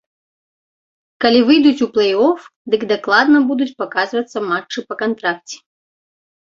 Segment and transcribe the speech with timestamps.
[1.25, 2.41] Калі выйдуць у плэй-оф,
[2.77, 5.55] дык дакладна будуць паказвацца матчы па кантракце.